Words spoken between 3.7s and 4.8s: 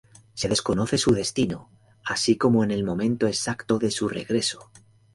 de su regreso.